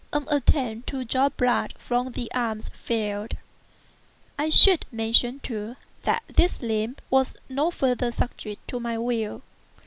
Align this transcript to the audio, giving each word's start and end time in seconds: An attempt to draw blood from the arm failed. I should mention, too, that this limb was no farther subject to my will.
An 0.11 0.25
attempt 0.31 0.87
to 0.89 1.05
draw 1.05 1.29
blood 1.29 1.75
from 1.77 2.13
the 2.13 2.31
arm 2.33 2.61
failed. 2.61 3.37
I 4.35 4.49
should 4.49 4.85
mention, 4.91 5.39
too, 5.41 5.75
that 6.05 6.23
this 6.27 6.63
limb 6.63 6.95
was 7.11 7.37
no 7.49 7.69
farther 7.69 8.11
subject 8.11 8.67
to 8.69 8.79
my 8.79 8.97
will. 8.97 9.43